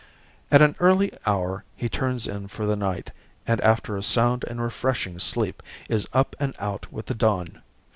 [0.49, 3.11] At an early hour he turns in for the night
[3.45, 7.61] and after a sound and refreshing sleep is up and out with the dawn.